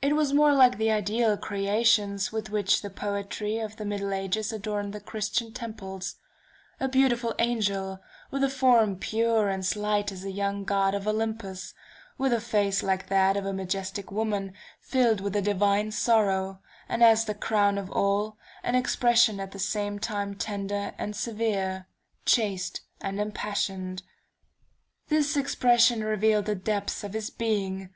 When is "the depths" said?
26.44-27.02